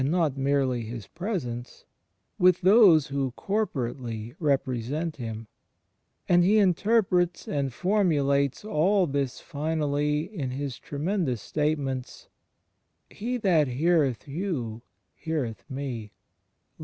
CHRIST 0.03 0.07
IN 0.07 0.11
THE 0.13 0.19
EXTERIOR 0.23 0.29
59 0.31 0.43
merely 0.45 0.81
His 0.81 1.07
Presence— 1.09 1.85
with 2.39 2.61
those 2.61 3.07
who 3.09 3.33
corporately 3.37 4.33
represent 4.39 5.17
Him; 5.17 5.45
and 6.27 6.43
He 6.43 6.57
interprets 6.57 7.47
and 7.47 7.71
formulates 7.71 8.65
all 8.65 9.05
this 9.05 9.39
finally 9.39 10.21
in 10.23 10.49
His 10.49 10.79
tremendous 10.79 11.43
statements: 11.43 12.29
''He 13.11 13.39
that 13.43 13.67
heareth 13.67 14.27
you, 14.27 14.81
heareth 15.13 15.65
Me 15.69 16.11
^... 16.75 16.77